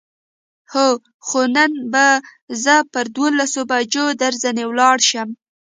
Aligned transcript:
هو، 0.73 0.87
خو 1.27 1.41
نن 1.55 1.71
به 1.91 2.05
زه 2.63 2.75
پر 2.91 3.05
دولسو 3.17 3.61
بجو 3.69 4.05
درځنې 4.21 4.63
ولاړ 4.67 4.97
شم. 5.09 5.29